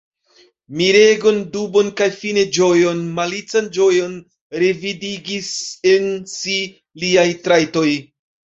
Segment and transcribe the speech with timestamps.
[0.79, 4.17] Miregon, dubon kaj fine ĝojon, malican ĝojon
[4.65, 5.53] revidigis
[5.95, 6.59] en si
[7.05, 7.89] liaj trajtoj.